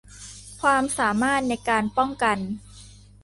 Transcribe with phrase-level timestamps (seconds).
[0.61, 2.37] ความสามารถในการป้องกัน